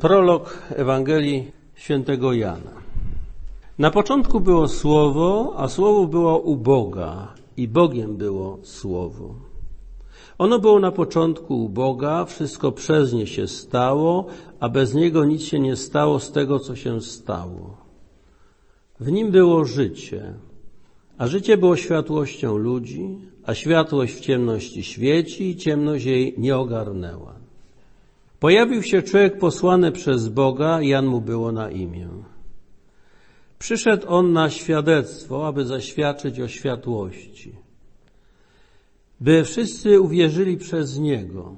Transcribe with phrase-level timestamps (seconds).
[0.00, 2.70] Prolog Ewangelii świętego Jana.
[3.78, 9.34] Na początku było Słowo, a Słowo było u Boga i Bogiem było Słowo.
[10.38, 14.26] Ono było na początku u Boga, wszystko przez nie się stało,
[14.60, 17.76] a bez niego nic się nie stało z tego, co się stało.
[19.00, 20.34] W nim było życie,
[21.18, 27.43] a życie było światłością ludzi, a światłość w ciemności świeci i ciemność jej nie ogarnęła.
[28.44, 32.08] Pojawił się człowiek posłany przez Boga, Jan mu było na imię.
[33.58, 37.52] Przyszedł on na świadectwo, aby zaświadczyć o światłości,
[39.20, 41.56] by wszyscy uwierzyli przez niego.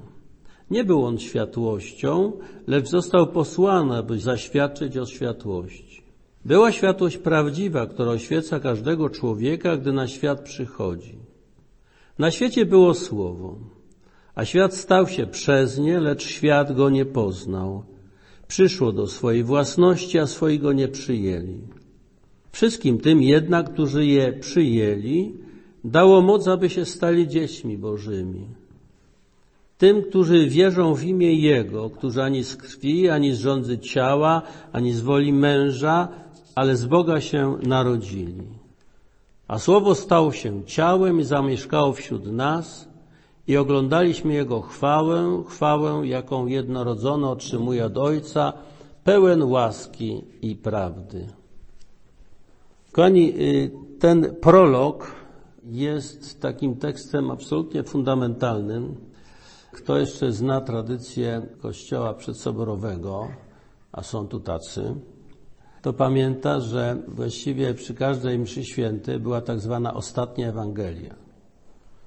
[0.71, 2.31] Nie był on światłością,
[2.67, 6.03] lecz został posłany, aby zaświadczyć o światłości.
[6.45, 11.17] Była światłość prawdziwa, która oświeca każdego człowieka, gdy na świat przychodzi.
[12.19, 13.76] Na świecie było słowo.
[14.37, 17.83] A świat stał się przez nie, lecz świat go nie poznał.
[18.47, 21.61] Przyszło do swojej własności, a swoi go nie przyjęli.
[22.51, 25.33] Wszystkim tym jednak, którzy je przyjęli,
[25.83, 28.45] dało moc, aby się stali dziećmi Bożymi.
[29.77, 34.41] Tym, którzy wierzą w imię Jego, którzy ani z krwi, ani z rządzy ciała,
[34.71, 36.07] ani z woli męża,
[36.55, 38.43] ale z Boga się narodzili.
[39.47, 42.87] A Słowo stało się ciałem i zamieszkało wśród nas,
[43.47, 48.53] i oglądaliśmy Jego chwałę, chwałę, jaką jednorodzony otrzymuje od Ojca,
[49.03, 51.27] pełen łaski i prawdy.
[52.91, 53.33] Kochani,
[53.99, 55.11] ten prolog
[55.63, 58.95] jest takim tekstem absolutnie fundamentalnym.
[59.71, 63.27] Kto jeszcze zna tradycję Kościoła przedsoborowego,
[63.91, 64.95] a są tu tacy,
[65.81, 71.26] to pamięta, że właściwie przy każdej mszy świętej była tak zwana ostatnia Ewangelia.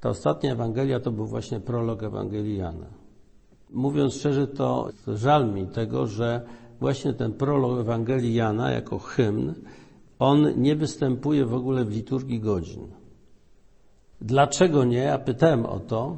[0.00, 2.86] Ta ostatnia Ewangelia to był właśnie prolog Ewangelii Jana.
[3.70, 6.40] Mówiąc szczerze, to żal mi tego, że
[6.80, 9.54] właśnie ten prolog Ewangelii Jana jako hymn,
[10.18, 12.86] on nie występuje w ogóle w liturgii godzin.
[14.20, 14.98] Dlaczego nie?
[14.98, 16.16] Ja pytałem o to.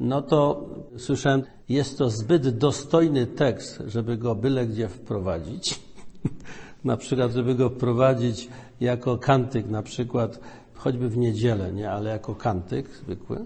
[0.00, 5.80] No to słyszałem, jest to zbyt dostojny tekst, żeby go byle gdzie wprowadzić.
[6.84, 8.48] na przykład, żeby go wprowadzić
[8.80, 10.40] jako kantyk, na przykład
[10.78, 13.44] choćby w niedzielę, nie, ale jako kantyk zwykły.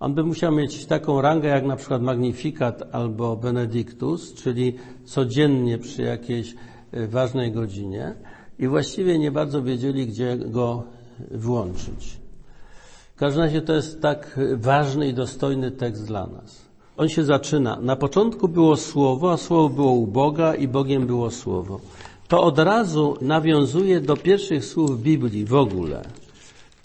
[0.00, 4.74] On by musiał mieć taką rangę jak na przykład Magnificat albo Benedictus, czyli
[5.04, 6.54] codziennie przy jakiejś
[6.92, 8.14] ważnej godzinie
[8.58, 10.82] i właściwie nie bardzo wiedzieli, gdzie go
[11.30, 12.20] włączyć.
[13.14, 16.62] W każdym razie to jest tak ważny i dostojny tekst dla nas.
[16.96, 17.80] On się zaczyna.
[17.80, 21.80] Na początku było Słowo, a Słowo było u Boga i Bogiem było Słowo.
[22.28, 26.02] To od razu nawiązuje do pierwszych słów Biblii w ogóle.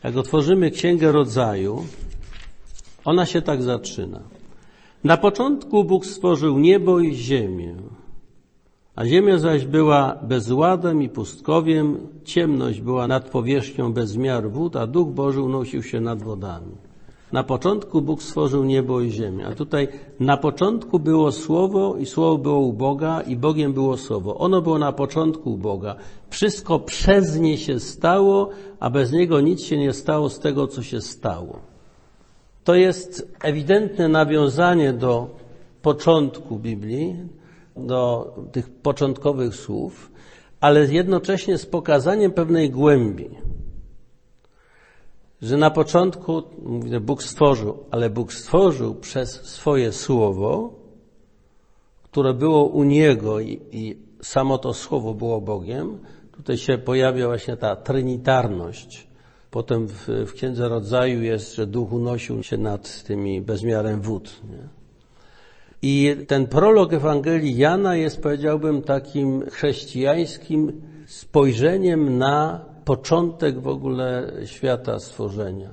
[0.03, 1.85] Jak otworzymy Księgę Rodzaju,
[3.05, 4.19] ona się tak zaczyna.
[5.03, 7.75] Na początku Bóg stworzył niebo i ziemię,
[8.95, 14.87] a ziemia zaś była bezładem i pustkowiem, ciemność była nad powierzchnią bez miar wód, a
[14.87, 16.88] Duch Boży unosił się nad wodami.
[17.31, 19.87] Na początku Bóg stworzył niebo i ziemię, a tutaj
[20.19, 24.37] na początku było Słowo i Słowo było u Boga i Bogiem było Słowo.
[24.37, 25.95] Ono było na początku u Boga.
[26.29, 30.83] Wszystko przez nie się stało, a bez niego nic się nie stało z tego, co
[30.83, 31.59] się stało.
[32.63, 35.27] To jest ewidentne nawiązanie do
[35.81, 37.15] początku Biblii,
[37.77, 40.11] do tych początkowych słów,
[40.61, 43.29] ale jednocześnie z pokazaniem pewnej głębi
[45.41, 50.73] że na początku mówię, Bóg stworzył, ale Bóg stworzył przez swoje słowo,
[52.03, 55.99] które było u Niego i, i samo to słowo było Bogiem.
[56.31, 59.07] Tutaj się pojawia właśnie ta trinitarność.
[59.51, 64.41] Potem w, w Księdze Rodzaju jest, że duch unosił się nad tymi bezmiarem wód.
[64.49, 64.79] Nie?
[65.81, 74.99] I ten prolog Ewangelii Jana jest, powiedziałbym, takim chrześcijańskim spojrzeniem na początek w ogóle świata
[74.99, 75.69] stworzenia.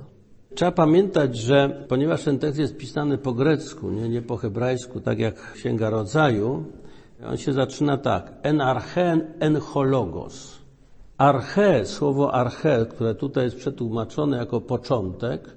[0.55, 5.19] Trzeba pamiętać, że ponieważ ten tekst jest pisany po grecku, nie, nie po hebrajsku, tak
[5.19, 6.65] jak Księga Rodzaju,
[7.27, 8.33] on się zaczyna tak.
[8.43, 10.59] En archen en hologos.
[11.19, 15.57] Arche, słowo arche, które tutaj jest przetłumaczone jako początek,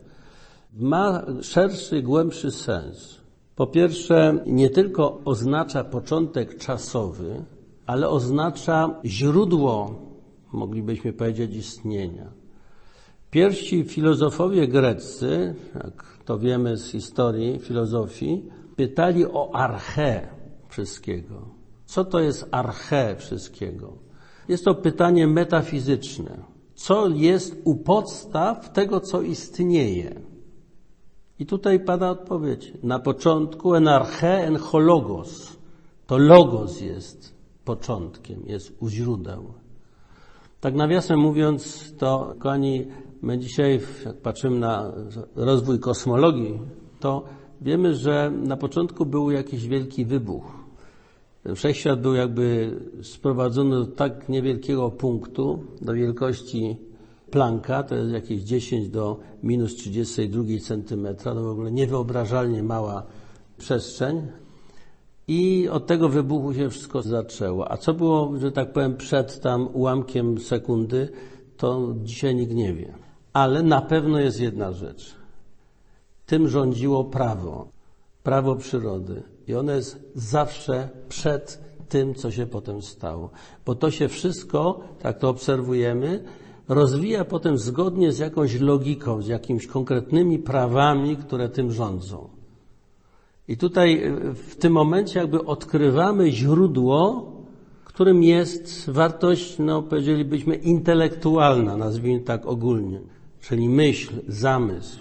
[0.73, 3.17] ma szerszy, głębszy sens.
[3.55, 7.43] Po pierwsze, nie tylko oznacza początek czasowy,
[7.85, 10.08] ale oznacza źródło
[10.51, 12.31] moglibyśmy powiedzieć, istnienia.
[13.31, 18.43] Pierwsi filozofowie greccy, jak to wiemy z historii filozofii,
[18.75, 20.27] pytali o arche
[20.69, 21.49] wszystkiego.
[21.85, 23.93] Co to jest arche wszystkiego?
[24.47, 26.37] Jest to pytanie metafizyczne.
[26.75, 30.21] Co jest u podstaw tego, co istnieje?
[31.39, 32.73] I tutaj pada odpowiedź.
[32.83, 35.57] Na początku en arche en hologos.
[36.07, 37.35] To Logos jest
[37.65, 39.53] początkiem, jest u źródeł.
[40.61, 42.87] Tak nawiasem mówiąc, to kochani,
[43.21, 44.93] my dzisiaj, jak patrzymy na
[45.35, 46.59] rozwój kosmologii,
[46.99, 47.23] to
[47.61, 50.43] wiemy, że na początku był jakiś wielki wybuch.
[51.43, 56.77] Ten wszechświat był jakby sprowadzony do tak niewielkiego punktu, do wielkości
[57.31, 63.03] Plancka, to jest jakieś 10 do minus 32 centymetra, to w ogóle niewyobrażalnie mała
[63.57, 64.27] przestrzeń.
[65.29, 67.71] I od tego wybuchu się wszystko zaczęło.
[67.71, 71.09] A co było, że tak powiem, przed tam ułamkiem sekundy,
[71.57, 72.93] to dzisiaj nikt nie wie.
[73.33, 75.15] Ale na pewno jest jedna rzecz.
[76.25, 77.67] Tym rządziło prawo,
[78.23, 79.23] prawo przyrody.
[79.47, 81.59] I ono jest zawsze przed
[81.89, 83.29] tym, co się potem stało.
[83.65, 86.23] Bo to się wszystko, tak to obserwujemy,
[86.67, 92.38] rozwija potem zgodnie z jakąś logiką, z jakimiś konkretnymi prawami, które tym rządzą.
[93.49, 94.01] I tutaj
[94.33, 97.31] w tym momencie jakby odkrywamy źródło,
[97.85, 102.99] którym jest wartość, no powiedzielibyśmy, intelektualna, nazwijmy tak ogólnie,
[103.41, 104.99] czyli myśl, zamysł.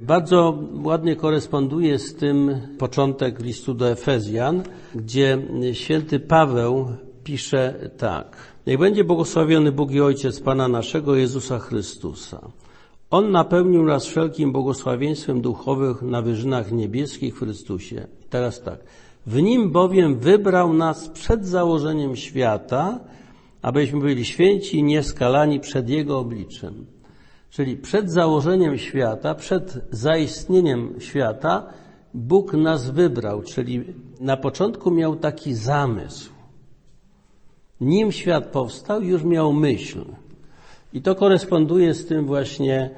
[0.00, 4.62] Bardzo ładnie koresponduje z tym początek listu do Efezjan,
[4.94, 5.38] gdzie
[5.72, 6.86] święty Paweł
[7.24, 8.36] pisze tak.
[8.66, 12.50] Niech będzie błogosławiony Bóg i Ojciec Pana naszego Jezusa Chrystusa.
[13.10, 18.06] On napełnił nas wszelkim błogosławieństwem duchowych na wyżynach niebieskich w Chrystusie.
[18.30, 18.78] Teraz tak.
[19.26, 23.00] W nim bowiem wybrał nas przed założeniem świata,
[23.62, 26.86] abyśmy byli święci i nieskalani przed Jego obliczem.
[27.50, 31.66] Czyli przed założeniem świata, przed zaistnieniem świata,
[32.14, 33.84] Bóg nas wybrał, czyli
[34.20, 36.30] na początku miał taki zamysł.
[37.80, 40.04] Nim świat powstał, już miał myśl.
[40.92, 42.90] I to koresponduje z tym właśnie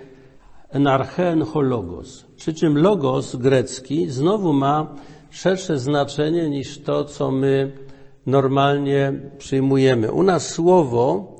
[0.70, 2.25] enarchen hologos.
[2.37, 4.94] Przy czym logos grecki znowu ma
[5.31, 7.72] szersze znaczenie niż to, co my
[8.26, 10.12] normalnie przyjmujemy.
[10.12, 11.37] U nas słowo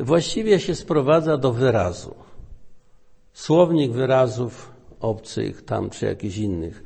[0.00, 2.14] właściwie się sprowadza do wyrazu.
[3.32, 6.84] Słownik wyrazów obcych tam czy jakichś innych,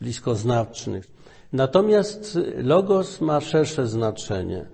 [0.00, 1.10] bliskoznacznych.
[1.52, 4.66] Natomiast logos ma szersze znaczenie.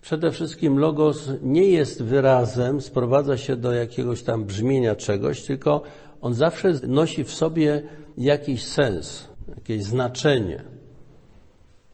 [0.00, 5.82] Przede wszystkim logos nie jest wyrazem, sprowadza się do jakiegoś tam brzmienia czegoś, tylko
[6.20, 7.82] on zawsze nosi w sobie
[8.18, 10.62] jakiś sens, jakieś znaczenie.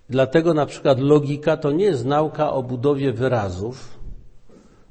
[0.09, 3.99] Dlatego na przykład logika to nie jest nauka o budowie wyrazów,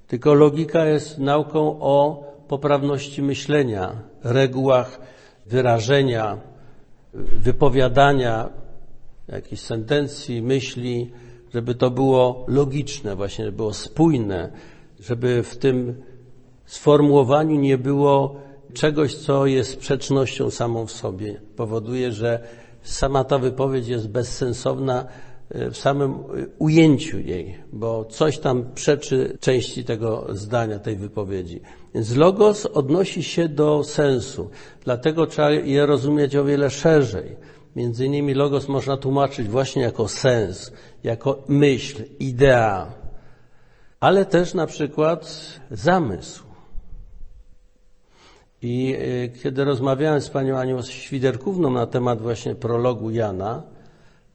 [0.07, 3.91] tylko logika jest nauką o poprawności myślenia,
[4.23, 4.99] regułach
[5.45, 6.37] wyrażenia,
[7.13, 8.49] wypowiadania
[9.27, 11.11] jakichś sentencji, myśli,
[11.55, 14.51] żeby to było logiczne, właśnie, żeby było spójne,
[14.99, 16.01] żeby w tym
[16.65, 18.35] sformułowaniu nie było
[18.73, 21.41] czegoś, co jest sprzecznością samą w sobie.
[21.55, 22.39] Powoduje, że
[22.83, 25.05] sama ta wypowiedź jest bezsensowna
[25.49, 26.15] e, w samym e,
[26.59, 31.61] ujęciu jej, bo coś tam przeczy części tego zdania, tej wypowiedzi.
[31.93, 34.49] Więc logos odnosi się do sensu,
[34.83, 37.54] dlatego trzeba je rozumieć o wiele szerzej.
[37.75, 40.71] Między innymi logos można tłumaczyć właśnie jako sens,
[41.03, 42.93] jako myśl, idea,
[43.99, 46.43] ale też na przykład zamysł.
[48.61, 53.63] I e, kiedy rozmawiałem z panią Anią Świderkówną na temat właśnie prologu Jana,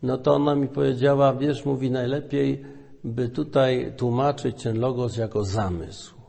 [0.02, 2.64] no to ona mi powiedziała, wiesz, mówi najlepiej,
[3.04, 6.19] by tutaj tłumaczyć ten logos jako zamysł.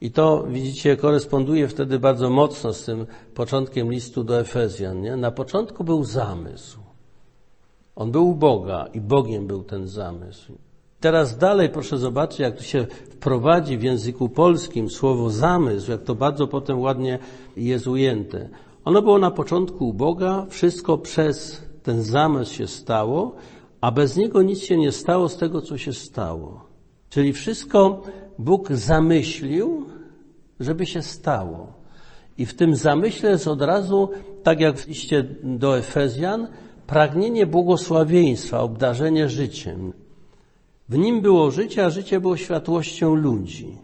[0.00, 5.00] I to, widzicie, koresponduje wtedy bardzo mocno z tym początkiem listu do Efezjan.
[5.00, 5.16] Nie?
[5.16, 6.78] Na początku był zamysł.
[7.96, 10.52] On był u Boga i Bogiem był ten zamysł.
[11.00, 16.14] Teraz dalej proszę zobaczyć, jak tu się wprowadzi w języku polskim słowo zamysł, jak to
[16.14, 17.18] bardzo potem ładnie
[17.56, 18.48] jest ujęte.
[18.84, 23.34] Ono było na początku u Boga, wszystko przez ten zamysł się stało,
[23.80, 26.64] a bez niego nic się nie stało z tego, co się stało.
[27.10, 28.02] Czyli wszystko
[28.38, 29.86] Bóg zamyślił,
[30.60, 31.72] żeby się stało.
[32.38, 34.10] I w tym zamyśle jest od razu,
[34.42, 36.48] tak jak w liście do Efezjan,
[36.86, 39.92] pragnienie błogosławieństwa, obdarzenie życiem.
[40.88, 43.78] W nim było życie, a życie było światłością ludzi.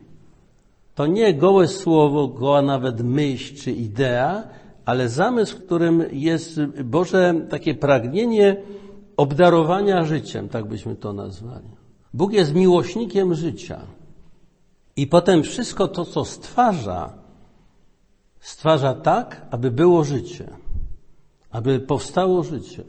[0.95, 4.43] To nie gołe słowo, goła nawet myśl czy idea,
[4.85, 8.57] ale zamysł, w którym jest Boże takie pragnienie
[9.17, 11.69] obdarowania życiem, tak byśmy to nazwali.
[12.15, 13.81] Bóg jest miłośnikiem życia.
[14.97, 17.13] I potem wszystko to, co stwarza,
[18.41, 20.49] stwarza tak, aby było życie,
[21.51, 22.85] aby powstało życie.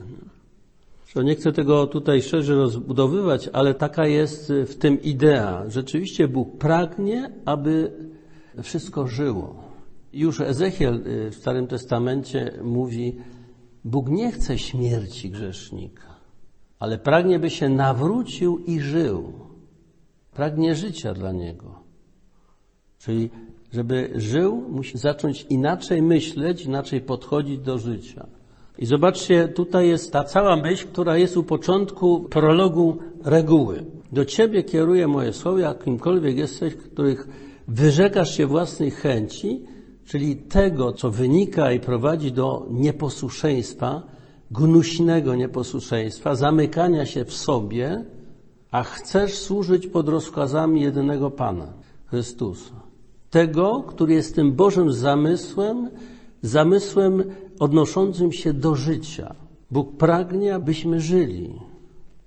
[1.13, 5.63] To nie chcę tego tutaj szerzej rozbudowywać, ale taka jest w tym idea.
[5.67, 7.91] Rzeczywiście Bóg pragnie, aby
[8.63, 9.63] wszystko żyło.
[10.13, 13.17] Już Ezechiel y, w Starym Testamencie mówi,
[13.83, 16.15] Bóg nie chce śmierci grzesznika.
[16.79, 19.33] ale pragnie, by się nawrócił i żył.
[20.33, 21.84] Pragnie życia dla niego.
[22.99, 23.29] Czyli,
[23.73, 28.27] żeby żył, musi zacząć inaczej myśleć, inaczej podchodzić do życia.
[28.77, 33.85] I zobaczcie, tutaj jest ta cała myśl, która jest u początku prologu reguły.
[34.11, 37.27] Do Ciebie kieruję moje słowa, jak kimkolwiek jesteś, których
[37.67, 39.61] wyrzekasz się własnej chęci,
[40.05, 44.01] czyli tego, co wynika i prowadzi do nieposłuszeństwa,
[44.51, 48.05] gnuśnego nieposłuszeństwa, zamykania się w sobie,
[48.71, 51.73] a chcesz służyć pod rozkazami jedynego Pana,
[52.05, 52.84] Chrystusa.
[53.35, 55.89] Tego, który jest tym Bożym zamysłem,
[56.41, 57.23] zamysłem
[57.59, 59.35] odnoszącym się do życia.
[59.71, 61.53] Bóg pragnie, abyśmy żyli.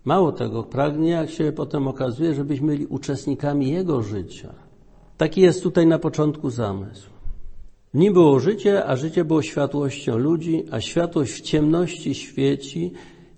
[0.05, 4.55] Mało tego, pragnie, jak się potem okazuje, żebyśmy byli uczestnikami Jego życia.
[5.17, 7.11] Taki jest tutaj na początku zamysł.
[7.95, 12.93] W nim było życie, a życie było światłością ludzi, a światłość w ciemności świeci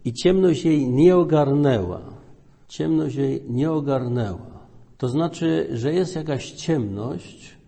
[0.05, 2.01] i ciemność jej nie ogarnęła.
[2.69, 4.61] Ciemność jej nie ogarnęła.
[4.99, 7.60] To znaczy, że jest jakaś ciemność,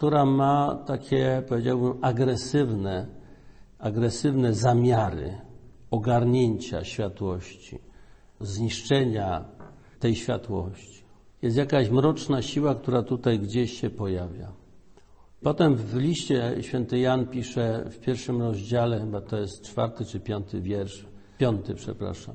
[0.00, 3.06] która ma takie, powiedziałbym, agresywne,
[3.78, 5.38] agresywne zamiary
[5.90, 7.78] ogarnięcia światłości,
[8.40, 9.44] zniszczenia
[9.98, 11.04] tej światłości.
[11.42, 14.52] Jest jakaś mroczna siła, która tutaj gdzieś się pojawia.
[15.42, 20.60] Potem w liście święty Jan pisze w pierwszym rozdziale, chyba to jest czwarty czy piąty
[20.60, 21.06] wiersz,
[21.38, 22.34] piąty, przepraszam.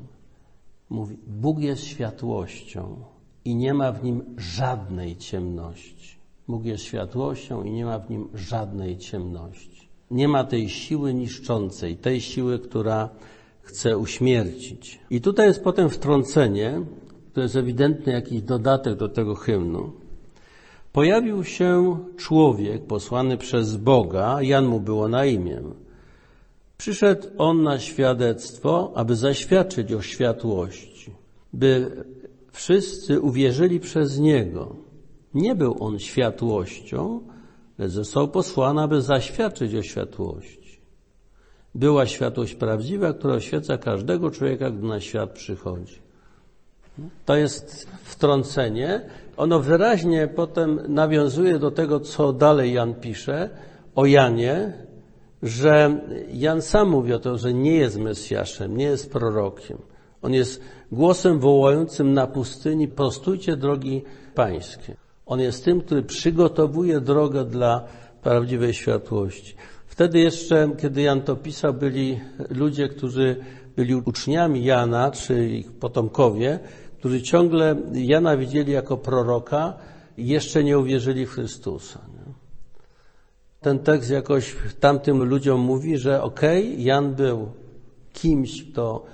[0.90, 3.04] Mówi, Bóg jest światłością
[3.46, 6.15] i nie ma w nim żadnej ciemności.
[6.48, 9.90] Bóg jest światłością i nie ma w nim żadnej ciemności.
[10.12, 13.10] Nie ma tej siły niszczącej, tej siły, która
[13.62, 15.00] chce uśmiercić.
[15.10, 16.82] I tutaj jest potem wtrącenie,
[17.34, 19.92] to jest ewidentny jakiś dodatek do tego hymnu.
[20.94, 25.62] Pojawił się człowiek posłany przez Boga, Jan mu było na imię.
[26.78, 31.12] Przyszedł on na świadectwo, aby zaświadczyć o światłości,
[31.54, 31.92] by
[32.52, 34.85] wszyscy uwierzyli przez niego.
[35.36, 37.22] Nie był on światłością,
[37.78, 40.82] lecz został posłany, aby zaświadczyć o światłości.
[41.76, 46.00] Była światłość prawdziwa, która oświeca każdego człowieka, gdy na świat przychodzi.
[47.26, 49.02] To jest wtrącenie.
[49.38, 53.50] Ono wyraźnie potem nawiązuje do tego, co dalej Jan pisze
[53.96, 54.74] o Janie,
[55.44, 56.00] że
[56.34, 59.78] Jan sam mówi o tym, że nie jest Mesjaszem, nie jest prorokiem.
[60.22, 60.62] On jest
[60.92, 64.04] głosem wołającym na pustyni, prostujcie drogi
[64.36, 64.96] pańskie.
[65.26, 67.84] On jest tym, który przygotowuje drogę dla
[68.24, 69.56] prawdziwej światłości.
[69.88, 73.36] Wtedy jeszcze, kiedy Jan to pisał, byli ludzie, którzy
[73.76, 76.60] byli uczniami Jana, czy ich potomkowie,
[77.00, 79.74] którzy ciągle Jana widzieli jako proroka
[80.18, 82.00] i jeszcze nie uwierzyli w Chrystusa.
[83.62, 87.52] Ten tekst jakoś tamtym ludziom mówi, że okej, okay, Jan był
[88.14, 89.06] kimś, kto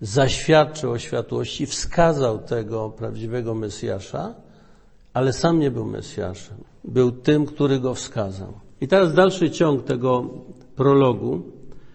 [0.00, 4.34] zaświadczył o światłości, wskazał tego prawdziwego Mesjasza,
[5.14, 6.56] ale sam nie był Mesjaszem.
[6.84, 8.52] Był tym, który go wskazał.
[8.80, 10.24] I teraz dalszy ciąg tego
[10.76, 11.42] prologu.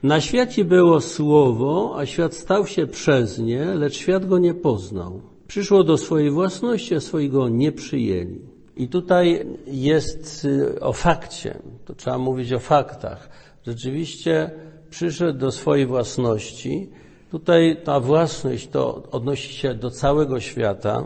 [0.04, 5.22] Na świecie było słowo, a świat stał się przez nie, lecz świat go nie poznał.
[5.48, 8.40] Przyszło do swojej własności, a swojego nie przyjęli.
[8.78, 13.30] I tutaj jest y, o fakcie, to trzeba mówić o faktach.
[13.66, 14.52] Rzeczywiście
[14.90, 16.90] przyszedł do swojej własności.
[17.32, 21.04] Tutaj ta własność to odnosi się do całego świata,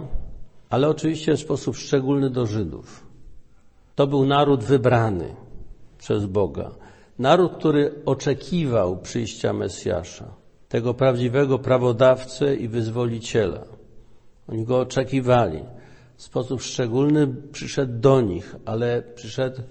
[0.70, 3.08] ale oczywiście w sposób szczególny do Żydów.
[3.96, 5.36] To był naród wybrany
[5.98, 6.72] przez Boga.
[7.20, 10.34] Naród, który oczekiwał przyjścia Mesjasza,
[10.70, 13.64] tego prawdziwego prawodawcę i wyzwoliciela.
[14.48, 15.64] Oni go oczekiwali.
[16.16, 19.62] W sposób szczególny przyszedł do nich, ale przyszedł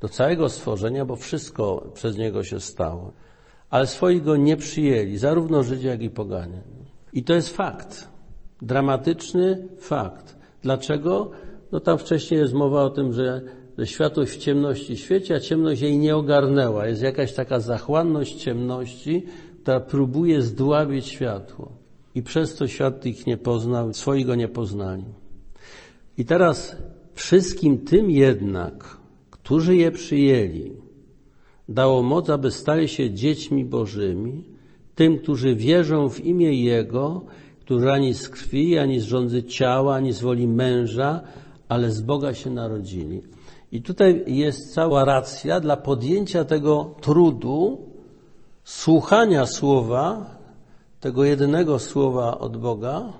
[0.00, 3.12] do całego stworzenia, bo wszystko przez niego się stało.
[3.70, 6.62] Ale swoi go nie przyjęli, zarówno Żydzi, jak i poganie.
[7.12, 8.08] I to jest fakt.
[8.62, 10.36] Dramatyczny fakt.
[10.62, 11.30] Dlaczego?
[11.72, 13.42] No tam wcześniej jest mowa o tym, że
[13.78, 16.86] że światłość w ciemności świeci, a ciemność jej nie ogarnęła.
[16.86, 19.22] Jest jakaś taka zachłanność ciemności,
[19.62, 21.72] która próbuje zdławić światło.
[22.14, 25.04] I przez to świat ich nie poznał, swoi go nie poznali.
[26.18, 26.76] I teraz
[27.14, 28.96] wszystkim tym jednak,
[29.30, 30.72] którzy je przyjęli,
[31.68, 34.44] dało moc, aby stali się dziećmi Bożymi,
[34.94, 37.24] tym, którzy wierzą w imię Jego,
[37.68, 41.20] którzy ani z krwi, ani z rządzy ciała, ani z woli męża,
[41.68, 43.22] ale z Boga się narodzili.
[43.72, 47.78] I tutaj jest cała racja dla podjęcia tego trudu,
[48.64, 50.36] słuchania słowa,
[51.00, 53.12] tego jedynego słowa od Boga,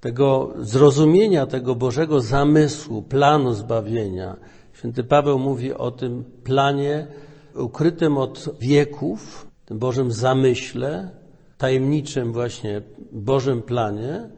[0.00, 4.36] tego zrozumienia tego Bożego zamysłu, planu zbawienia.
[4.72, 7.06] Święty Paweł mówi o tym planie
[7.54, 11.19] ukrytym od wieków, tym Bożym zamyśle,
[11.60, 14.30] tajemniczym właśnie Bożym planie,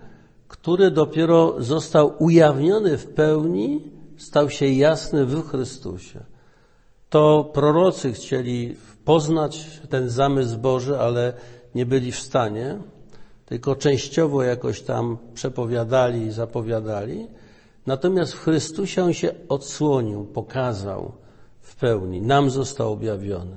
[0.49, 6.21] który dopiero został ujawniony w pełni, stał się jasny w Chrystusie.
[7.11, 11.33] To prorocy chcieli poznać ten zamysł Boży, ale
[11.75, 12.79] nie byli w stanie,
[13.47, 17.27] tylko częściowo jakoś tam przepowiadali i zapowiadali.
[17.87, 21.13] Natomiast w Chrystusie on się odsłonił, pokazał
[21.61, 22.21] w pełni.
[22.21, 23.57] Nam został objawiony.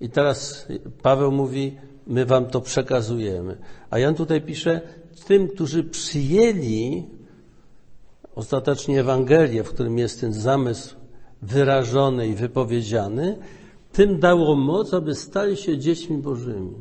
[0.00, 0.66] I teraz
[1.02, 3.56] Paweł mówi, my wam to przekazujemy.
[3.90, 4.80] A Jan tutaj pisze,
[5.26, 7.04] tym, którzy przyjęli
[8.34, 10.96] ostatecznie Ewangelię, w którym jest ten zamysł
[11.42, 13.36] wyrażony i wypowiedziany,
[13.92, 16.74] tym dało moc, aby stali się dziećmi Bożymi.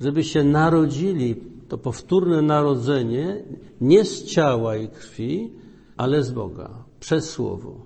[0.00, 1.36] Żeby się narodzili,
[1.68, 3.42] to powtórne narodzenie,
[3.80, 5.52] nie z ciała i krwi,
[5.96, 7.76] ale z Boga, przez Słowo.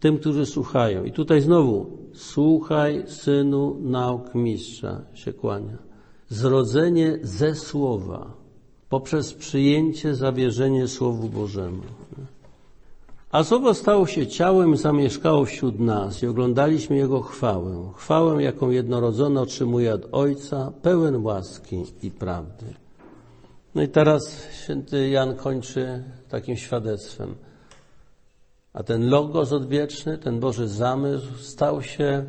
[0.00, 1.04] Tym, którzy słuchają.
[1.04, 1.86] I tutaj znowu,
[2.16, 5.78] słuchaj, synu nauk mistrza, się kłania.
[6.28, 8.32] Zrodzenie ze Słowa,
[8.88, 11.82] poprzez przyjęcie, zawierzenie Słowu Bożemu.
[13.30, 17.92] A słowo stało się ciałem, zamieszkało wśród nas i oglądaliśmy Jego chwałę.
[17.96, 22.66] Chwałę, jaką jednorodzony otrzymuje od Ojca, pełen łaski i prawdy.
[23.74, 27.34] No i teraz święty Jan kończy takim świadectwem.
[28.76, 32.24] A ten logos odwieczny, ten Boży zamysł stał się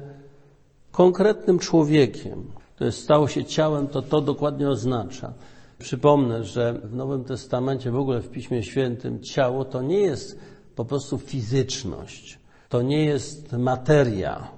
[0.92, 2.52] konkretnym człowiekiem.
[2.76, 5.34] To jest stało się ciałem, to to dokładnie oznacza.
[5.80, 10.40] Przypomnę, że w Nowym Testamencie, w ogóle w Piśmie Świętym, ciało to nie jest
[10.76, 12.40] po prostu fizyczność.
[12.70, 14.52] To nie jest materia,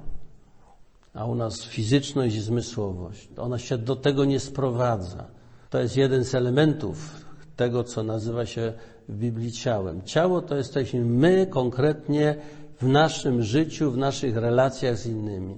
[1.13, 3.29] a u nas fizyczność i zmysłowość.
[3.37, 5.25] Ona się do tego nie sprowadza.
[5.69, 7.28] To jest jeden z elementów
[7.59, 8.73] tego, co nazywa się
[9.09, 10.01] w Biblii ciałem.
[10.05, 12.35] Ciało to jesteśmy my konkretnie
[12.81, 15.57] w naszym życiu, w naszych relacjach z innymi.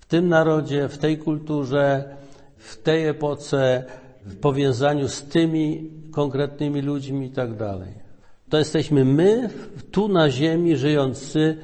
[0.00, 2.16] W tym narodzie, w tej kulturze,
[2.56, 3.84] w tej epoce,
[4.24, 8.08] w powiązaniu z tymi konkretnymi ludźmi i tak dalej
[8.48, 9.50] to jesteśmy my
[9.90, 11.56] tu na ziemi żyjący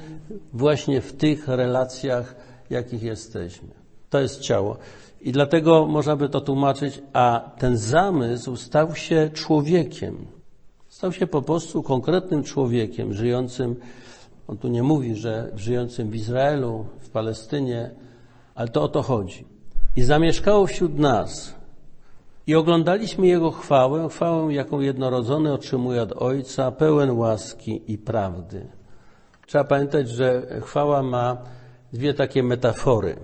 [0.53, 2.35] właśnie w tych relacjach,
[2.69, 3.84] jakich jesteśmy.
[4.09, 4.77] To jest ciało.
[5.21, 10.25] I dlatego można by to tłumaczyć, a ten zamysł stał się człowiekiem.
[10.87, 13.75] Stał się po prostu konkretnym człowiekiem żyjącym,
[14.47, 17.91] on tu nie mówi, że żyjącym w Izraelu, w Palestynie,
[18.55, 19.45] ale to o to chodzi.
[19.95, 21.55] I zamieszkało wśród nas,
[22.47, 28.67] i oglądaliśmy Jego chwałę, chwałę, jaką jednorodzony otrzymuje od Ojca, pełen łaski i prawdy.
[29.47, 31.37] Trzeba pamiętać, że chwała ma
[31.93, 33.15] dwie takie metafory.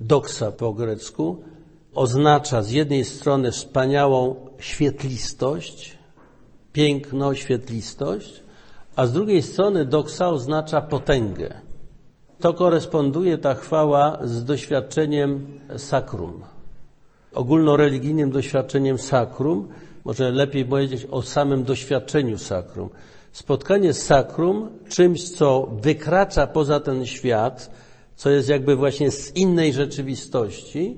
[0.00, 1.42] Doksa po grecku
[1.94, 5.98] oznacza z jednej strony wspaniałą świetlistość,
[6.72, 8.42] piękno, świetlistość,
[8.96, 11.54] a z drugiej strony doksa oznacza potęgę.
[12.40, 16.42] To koresponduje ta chwała z doświadczeniem sakrum
[17.34, 19.68] ogólnoreligijnym doświadczeniem sakrum,
[20.04, 22.88] może lepiej powiedzieć o samym doświadczeniu sakrum.
[23.32, 27.70] Spotkanie z sakrum, czymś, co wykracza poza ten świat,
[28.20, 30.96] co jest jakby właśnie z innej rzeczywistości,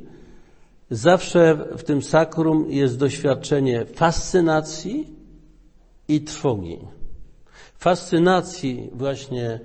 [0.91, 5.17] zawsze w tym sakrum jest doświadczenie fascynacji
[6.09, 6.79] i trwogi.
[7.79, 9.61] Fascynacji właśnie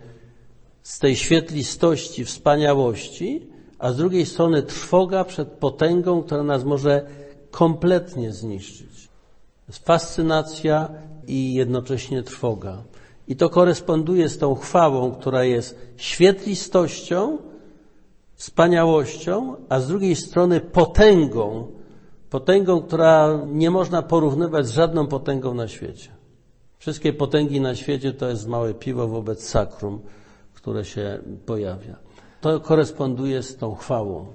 [0.84, 3.48] z tej świetlistości, wspaniałości,
[3.80, 7.06] a z drugiej strony trwoga przed potęgą, która nas może
[7.52, 9.10] kompletnie zniszczyć.
[9.72, 10.90] Fascynacja
[11.28, 12.84] i jednocześnie trwoga.
[13.28, 17.47] I to koresponduje z tą chwałą, która jest świetlistością,
[18.38, 21.68] wspaniałością, a z drugiej strony potęgą,
[22.30, 26.10] potęgą, która nie można porównywać z żadną potęgą na świecie.
[26.78, 30.02] Wszystkie potęgi na świecie to jest małe piwo wobec sakrum,
[30.54, 31.96] które się pojawia.
[32.42, 34.26] To koresponduje z tą chwałą.